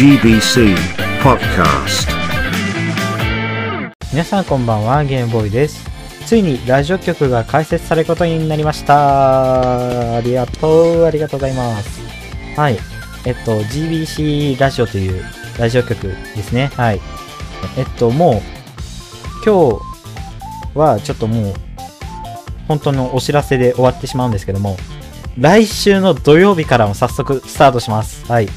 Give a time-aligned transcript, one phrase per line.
[0.00, 0.74] GBC
[1.22, 2.08] Podcast.
[4.10, 5.86] 皆さんこんばんは、ゲームボーイです。
[6.24, 10.16] ついにラジオ局が開設されることになりました。
[10.16, 12.00] ありがとう、ありがとうございます。
[12.56, 12.78] はい。
[13.26, 15.22] えっと、GBC ラジオという
[15.58, 16.70] ラジオ局ですね。
[16.76, 17.00] はい。
[17.76, 18.42] えっと、もう、
[19.44, 19.78] 今
[20.72, 21.54] 日はちょっともう、
[22.68, 24.78] 本当のお知らせで終わってしまうんですけども、
[25.38, 28.24] 来週の土曜日からも早速スタートします。
[28.24, 28.48] はい。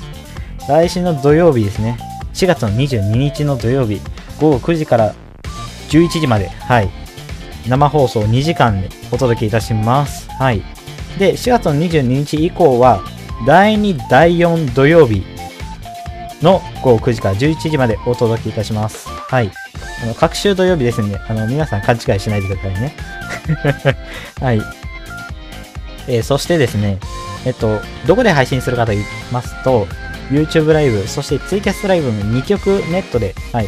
[0.68, 1.98] 来週の土曜日ですね。
[2.34, 4.00] 4月の22日の土曜日、
[4.40, 5.14] 午後9時から
[5.90, 6.90] 11時まで、はい。
[7.68, 10.30] 生放送2時間でお届けいたします。
[10.32, 10.62] はい。
[11.20, 13.04] で、4月の22日以降は、
[13.46, 15.24] 第2、第4土曜日
[16.42, 19.10] の午後9時から11時までお届けいたします。
[19.10, 19.52] はい。
[20.02, 22.96] あの、各週土曜日ですんで、あの、皆さん勘違いしないでくださいね。
[24.40, 24.62] はい。
[26.08, 27.00] えーそしてですね、
[27.46, 29.88] えっと、どこで配信するかと言いますと、
[30.30, 33.68] YouTube ライブ、そしてツイキャスライブの2曲ネットで、はい、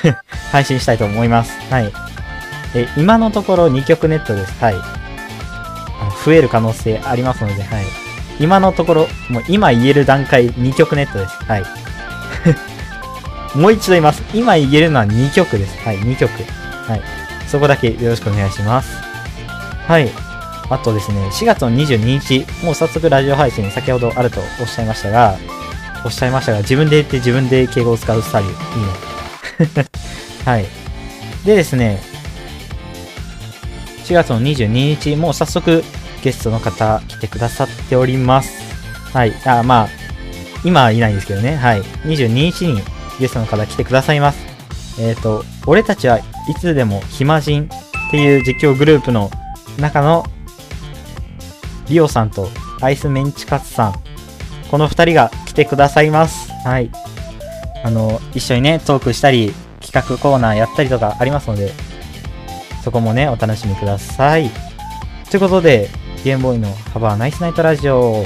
[0.52, 1.52] 配信したいと思います。
[1.70, 1.92] はい。
[2.74, 4.52] え、今のところ2曲ネットです。
[4.60, 4.74] はい。
[6.24, 7.84] 増える可能性ありますので、はい。
[8.40, 11.36] 今のところ、もう今言える段階2曲ネットです。
[11.44, 11.64] はい。
[13.54, 14.22] もう一度言います。
[14.34, 15.78] 今言えるのは2曲です。
[15.84, 16.30] はい、2曲。
[16.88, 17.02] はい。
[17.46, 18.96] そこだけよろしくお願いします。
[19.86, 20.10] はい。
[20.70, 25.36] あとですね、4月の22日、もう早速ラジオ配信先ほどあるとおっしゃいましたが、
[26.04, 28.58] おっしゃいましたが、自分で言って自分で敬語を使うスタイル、いいね。
[30.44, 30.66] はい。
[31.44, 32.02] でですね、
[34.04, 35.82] 4月の22日、もう早速
[36.22, 38.52] ゲストの方来てくださっております。
[39.12, 39.34] はい。
[39.46, 39.88] あ、まあ、
[40.64, 41.56] 今はいないんですけどね。
[41.56, 41.82] はい。
[41.82, 42.82] 22日に
[43.18, 44.38] ゲストの方来てくださいます。
[44.98, 46.24] えっ、と、俺たちはい
[46.58, 47.70] つでも暇人
[48.08, 49.30] っていう実況グループの
[49.78, 50.24] 中の
[51.88, 52.48] リオさんと
[52.80, 53.94] アイスメンチカツさん。
[54.70, 56.50] この二人がてくださいます。
[56.64, 56.90] はい。
[57.82, 61.72] あの、一緒にね、トークしたり、企画コーナーやったりとかありますので、
[62.82, 64.50] そこもね、お楽しみください。
[65.30, 65.88] ということで、
[66.24, 68.24] ゲームボーイのハバーナイスナイトラジオ、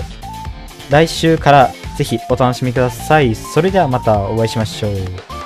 [0.91, 3.34] 来週からぜひお楽しみください。
[3.34, 5.38] それではまたお会いしましょう。